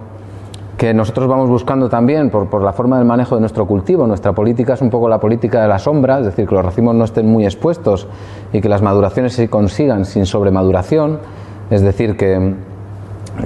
[0.79, 4.07] que nosotros vamos buscando también por, por, la forma del manejo de nuestro cultivo.
[4.07, 6.95] Nuestra política es un poco la política de la sombra, es decir, que los racimos
[6.95, 8.07] no estén muy expuestos
[8.53, 11.19] y que las maduraciones se consigan sin sobremaduración,
[11.71, 12.55] es decir, que,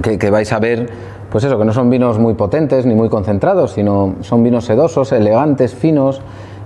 [0.02, 0.90] que, vais a ver,
[1.32, 5.12] pues eso, que no son vinos muy potentes ni muy concentrados, sino son vinos sedosos,
[5.12, 6.20] elegantes, finos,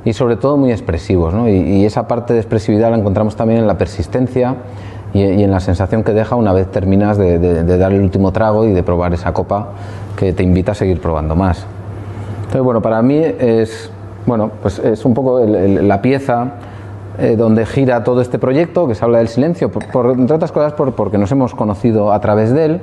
[0.04, 1.32] y sobre todo muy expresivos.
[1.32, 1.48] ¿no?
[1.48, 4.56] Y, esa parte de expresividad la encontramos también en la persistencia
[5.12, 7.38] y, en la sensación que deja una vez terminas de,
[7.78, 9.68] dar el último trago y de probar esa copa
[10.16, 11.64] que te invita a seguir probando más.
[12.38, 13.90] Entonces, bueno, para mí es,
[14.26, 16.52] bueno, pues es un poco la pieza
[17.18, 20.72] eh, donde gira todo este proyecto, que se habla del silencio, por, entre otras cosas
[20.72, 22.80] por, porque nos hemos conocido a través de él,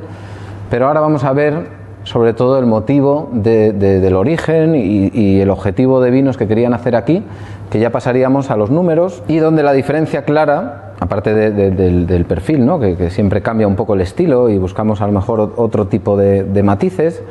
[0.74, 1.68] pero ahora vamos a ver
[2.04, 7.24] sobre todo el motivo del origen y, el objetivo de vinos que querían hacer aquí,
[7.70, 12.80] que ya pasaríamos a los números y donde la diferencia clara, aparte del, perfil, ¿no?
[12.80, 16.64] que, siempre cambia un poco el estilo y buscamos a lo mejor otro tipo de,
[16.64, 17.22] matices,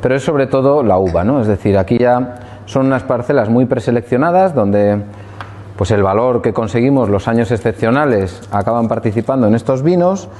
[0.00, 1.42] pero es sobre todo la uva, ¿no?
[1.42, 5.02] es decir, aquí ya son unas parcelas muy preseleccionadas donde
[5.76, 10.30] pues el valor que conseguimos los años excepcionales acaban participando en estos vinos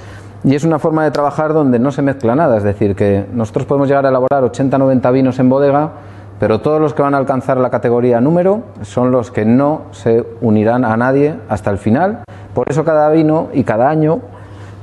[0.46, 3.66] y es una forma de trabajar donde no se mezcla nada, es decir, que nosotros
[3.66, 5.90] podemos llegar a elaborar 80-90 vinos en bodega,
[6.38, 10.24] pero todos los que van a alcanzar la categoría número son los que no se
[10.40, 12.22] unirán a nadie hasta el final,
[12.54, 14.20] Por eso cada vino y cada año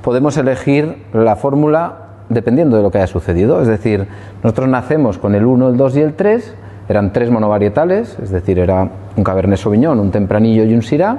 [0.03, 1.93] podemos elegir la fórmula
[2.27, 3.61] dependiendo de lo que haya sucedido.
[3.61, 4.05] Es decir,
[4.43, 6.55] nosotros nacemos con el 1, el 2 y el 3,
[6.89, 11.17] eran tres monovarietales, es decir, era un Cabernet Sauvignon, un Tempranillo y un Syrah.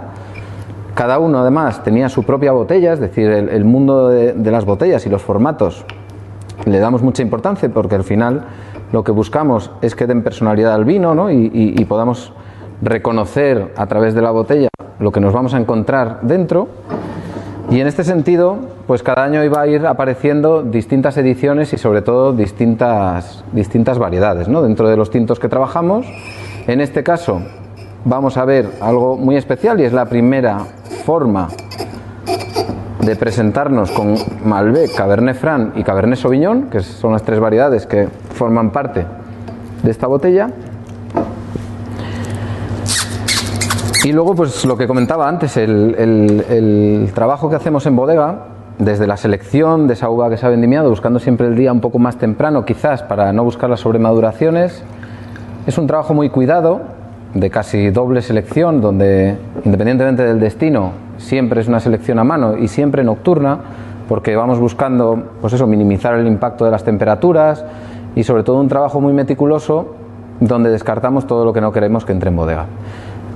[0.94, 5.10] Cada uno además tenía su propia botella, es decir, el, mundo de, las botellas y
[5.10, 5.84] los formatos
[6.66, 8.44] le damos mucha importancia porque al final
[8.92, 11.30] lo que buscamos es que den personalidad al vino ¿no?
[11.30, 12.32] y podamos
[12.80, 16.68] reconocer a través de la botella lo que nos vamos a encontrar dentro.
[17.70, 22.02] Y en este sentido, pues cada año iba a ir apareciendo distintas ediciones y sobre
[22.02, 24.62] todo distintas, distintas variedades ¿no?
[24.62, 26.06] dentro de los tintos que trabajamos.
[26.66, 27.40] En este caso
[28.04, 30.58] vamos a ver algo muy especial y es la primera
[31.04, 31.48] forma
[33.00, 34.14] de presentarnos con
[34.44, 39.04] Malbec, Cabernet Franc y Cabernet Sauvignon, que son las tres variedades que forman parte
[39.82, 40.50] de esta botella.
[44.04, 48.46] Y luego, pues lo que comentaba antes, el, trabajo que hacemos en bodega,
[48.78, 51.80] desde la selección de esa uva que se ha vendimiado, buscando siempre el día un
[51.80, 54.82] poco más temprano, quizás para no buscar las sobremaduraciones,
[55.66, 56.82] es un trabajo muy cuidado,
[57.34, 62.68] de casi doble selección, donde independientemente del destino, siempre es una selección a mano y
[62.68, 63.58] siempre nocturna,
[64.08, 67.64] porque vamos buscando, pues eso, minimizar el impacto de las temperaturas
[68.14, 69.94] y sobre todo un trabajo muy meticuloso
[70.40, 72.66] donde descartamos todo lo que no queremos que entre en bodega.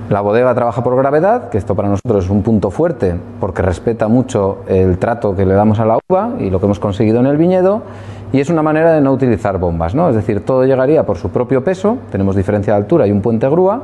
[0.09, 4.07] La bodega trabaja por gravedad, que esto para nosotros es un punto fuerte porque respeta
[4.07, 7.27] mucho el trato que le damos a la uva y lo que hemos conseguido en
[7.27, 7.83] el viñedo
[8.31, 10.09] y es una manera de no utilizar bombas, ¿no?
[10.09, 13.49] Es decir, todo llegaría por su propio peso, tenemos diferencia de altura y un puente
[13.49, 13.81] grúa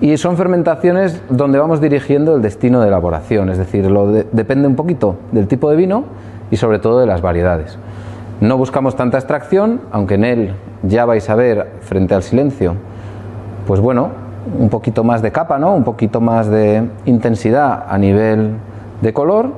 [0.00, 4.74] y son fermentaciones donde vamos dirigiendo el destino de elaboración, es decir, lo depende un
[4.74, 6.04] poquito del tipo de vino
[6.50, 7.78] y sobre todo de las variedades.
[8.40, 12.74] No buscamos tanta extracción, aunque en él ya vais a ver frente al silencio,
[13.66, 14.10] pues bueno,
[14.58, 15.74] un poquito más de capa, ¿no?
[15.74, 18.54] un poquito más de intensidad a nivel
[19.00, 19.50] de color,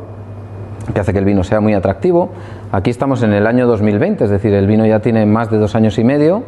[0.92, 2.30] que hace que el vino sea muy atractivo.
[2.72, 5.76] Aquí estamos en el año 2020, es decir, el vino ya tiene más de dos
[5.76, 6.42] años y medio,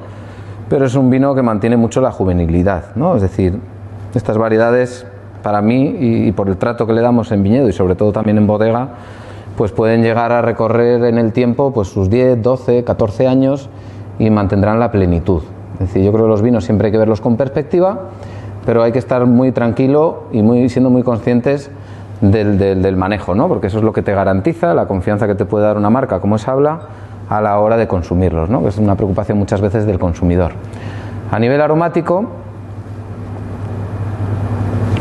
[0.68, 3.14] pero es un vino que mantiene mucho la juvenilidad, ¿no?
[3.14, 3.58] es decir,
[4.14, 5.06] estas variedades
[5.44, 8.36] para mí y, por el trato que le damos en viñedo y sobre todo también
[8.36, 8.88] en bodega,
[9.56, 13.70] pues pueden llegar a recorrer en el tiempo pues sus 10, 12, 14 años
[14.18, 15.42] y mantendrán la plenitud.
[15.74, 18.08] Es decir, yo creo que los vinos siempre hay que verlos con perspectiva,
[18.66, 21.70] pero hay que estar muy tranquilo y muy, siendo muy conscientes
[22.20, 23.48] del, manejo, ¿no?
[23.48, 26.20] porque eso es lo que te garantiza la confianza que te puede dar una marca
[26.20, 26.80] como es Habla
[27.28, 28.62] a la hora de consumirlos, ¿no?
[28.62, 30.52] que es una preocupación muchas veces del consumidor.
[31.30, 32.24] A nivel aromático,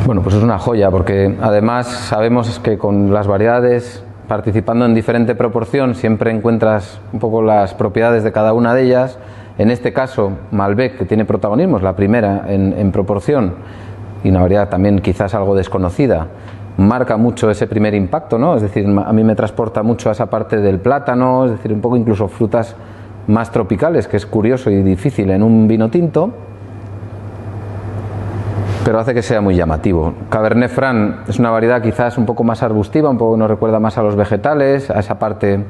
[0.06, 5.36] bueno, pues es una joya, porque además sabemos que con las variedades participando en diferente
[5.36, 9.18] proporción siempre encuentras un poco las propiedades de cada una de ellas
[9.58, 13.56] en este caso, Malbec, que tiene protagonismo, la primera en, proporción,
[14.24, 16.28] y una variedad también quizás algo desconocida,
[16.78, 18.56] marca mucho ese primer impacto, ¿no?
[18.56, 21.82] Es decir, a mí me transporta mucho a esa parte del plátano, es decir, un
[21.82, 22.76] poco incluso frutas
[23.28, 26.32] más tropicales, que es curioso y difícil en un vino tinto,
[28.86, 30.14] pero hace que sea muy llamativo.
[30.30, 33.98] Cabernet Franc es una variedad quizás un poco más arbustiva, un poco nos recuerda más
[33.98, 35.66] a los vegetales, a esa parte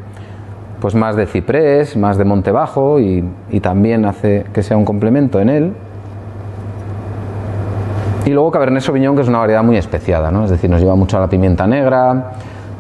[0.80, 3.24] pues más de ciprés, más de monte bajo y,
[3.62, 5.74] también hace que sea un complemento en él.
[8.28, 10.44] Y luego Cabernet Sauvignon, que es una variedad muy especiada, ¿no?
[10.44, 12.34] es decir, nos lleva mucho a la pimienta negra,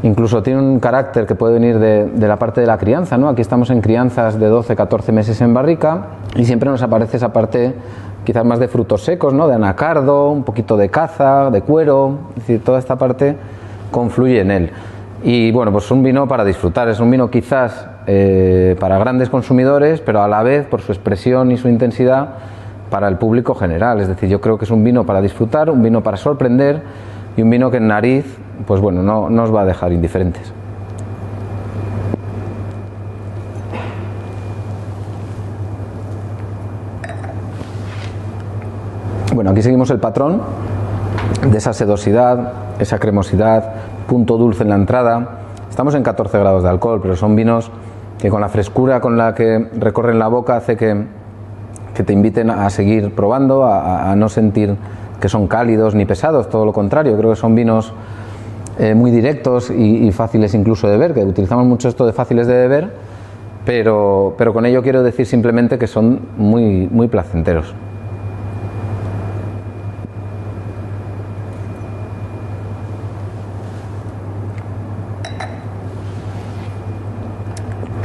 [0.03, 3.29] incluso tiene un carácter que puede venir de, la parte de la crianza, ¿no?
[3.29, 7.31] Aquí estamos en crianzas de 12, 14 meses en barrica y siempre nos aparece esa
[7.31, 7.73] parte
[8.25, 9.47] quizás más de frutos secos, ¿no?
[9.47, 13.37] De anacardo, un poquito de caza, de cuero, es decir, toda esta parte
[13.89, 14.71] confluye en él.
[15.23, 20.01] Y bueno, pues un vino para disfrutar, es un vino quizás eh, para grandes consumidores,
[20.01, 22.31] pero a la vez por su expresión y su intensidad
[22.89, 23.99] para el público general.
[24.01, 26.81] Es decir, yo creo que es un vino para disfrutar, un vino para sorprender
[27.35, 30.53] y un vino que en nariz, pues bueno, no, no os va a dejar indiferentes.
[39.33, 40.41] Bueno, aquí seguimos el patrón
[41.51, 43.71] de esa sedosidad, esa cremosidad,
[44.07, 45.29] punto dulce en la entrada.
[45.69, 47.69] Estamos en 14 grados de alcohol, pero son vinos
[48.17, 51.05] que con la frescura con la que recorren la boca hace que,
[51.97, 54.75] que te inviten a seguir probando, a, no sentir
[55.19, 57.91] que son cálidos ni pesados, todo lo contrario, creo que son vinos
[58.77, 62.53] eh, muy directos y, fáciles incluso de ver, que utilizamos mucho esto de fáciles de
[62.53, 62.93] beber,
[63.65, 67.73] pero, pero con ello quiero decir simplemente que son muy, muy placenteros.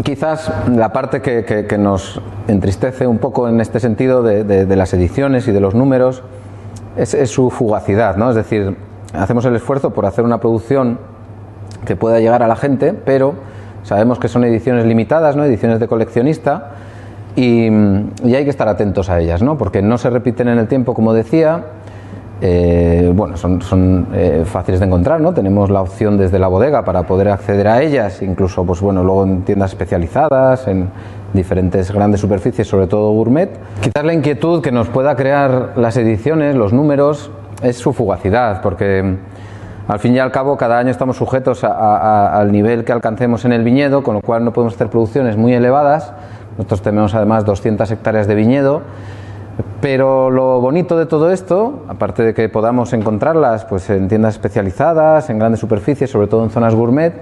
[0.03, 5.53] Quizás la parte que, nos entristece un poco en este sentido de, las ediciones y
[5.53, 6.23] de los números
[6.97, 8.31] es, su fugacidad, ¿no?
[8.31, 8.77] Es decir,
[9.15, 10.99] hacemos el esfuerzo por hacer una producción
[11.85, 13.35] que pueda llegar a la gente, pero
[13.83, 15.45] sabemos que son ediciones limitadas, ¿no?
[15.45, 16.71] ediciones de coleccionista,
[17.35, 19.57] y, hay que estar atentos a ellas, ¿no?
[19.59, 21.65] porque no se repiten en el tiempo, como decía,
[22.45, 25.33] eh, bueno, son, eh, fáciles de encontrar, ¿no?
[25.33, 29.23] Tenemos la opción desde la bodega para poder acceder a ellas, incluso, pues bueno, luego
[29.23, 30.91] en tiendas especializadas, en
[31.33, 33.49] diferentes grandes superficies, sobre todo gourmet.
[33.81, 37.31] Quizás la inquietud que nos pueda crear las ediciones, los números,
[37.63, 39.19] es su fugacidad, porque
[39.87, 43.63] al fin y al cabo cada año estamos sujetos al nivel que alcancemos en el
[43.63, 46.13] viñedo, con lo cual no podemos hacer producciones muy elevadas.
[46.59, 48.83] Nosotros tenemos además 200 hectáreas de viñedo
[49.81, 55.29] pero lo bonito de todo esto, aparte de que podamos encontrarlas pues, en tiendas especializadas,
[55.31, 57.15] en grandes superficies, sobre todo en zonas gourmet,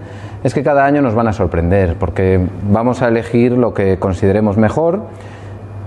[0.45, 4.57] es que cada año nos van a sorprender, porque vamos a elegir lo que consideremos
[4.57, 5.01] mejor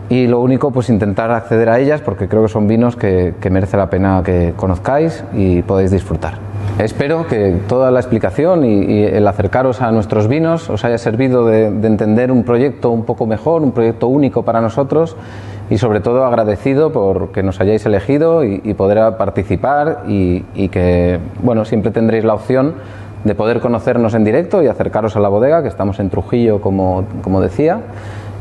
[0.10, 3.78] y lo único pues intentar acceder a ellas porque creo que son vinos que, merece
[3.78, 6.36] la pena que conozcáis y podáis disfrutar.
[6.78, 11.68] Espero que toda la explicación y, el acercaros a nuestros vinos os haya servido de
[11.68, 15.16] entender un proyecto un poco mejor, un proyecto único para nosotros
[15.70, 21.66] y sobre todo agradecido por que nos hayáis elegido y, poder participar y, que, bueno,
[21.66, 22.76] siempre tendréis la opción
[23.24, 27.05] de poder conocernos en directo y acercaros a la bodega, que estamos en Trujillo, como,
[27.22, 27.82] como decía.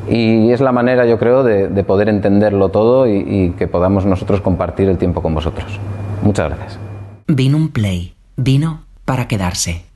[0.08, 4.04] Y es la manera, yo creo, de, de poder entenderlo todo y, y, que podamos
[4.04, 5.78] nosotros compartir el tiempo con vosotros.
[6.22, 6.78] Muchas gracias.
[7.28, 8.14] Vino un play.
[8.36, 9.91] Vino para quedarse.